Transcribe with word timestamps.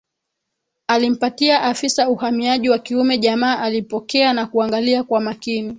Alimpatia 0.87 1.61
afisa 1.61 2.09
uhamiaji 2.09 2.69
wa 2.69 2.79
kiume 2.79 3.17
jamaa 3.17 3.59
alipokea 3.59 4.33
na 4.33 4.45
kuangalia 4.47 5.03
kwa 5.03 5.19
makini 5.21 5.69